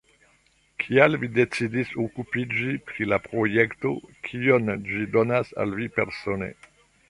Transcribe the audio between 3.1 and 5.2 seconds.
la projekto, kion ĝi